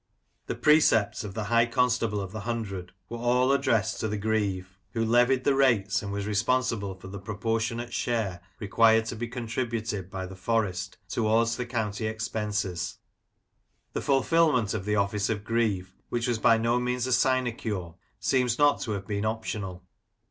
[0.47, 4.65] The Precepts of the High Constable of the Hundred were all addressed to the Greave,
[4.65, 4.93] Rossendale: Past and Present.
[4.93, 9.15] 8i who levied the rates, and was responsible for the propor tionate share required to
[9.15, 12.97] be contributed by the Forest towards the County expenses.
[13.93, 18.57] The fulfilment of the office of Greave, which was by no means a sinecure, seems
[18.57, 19.83] not to have been optional.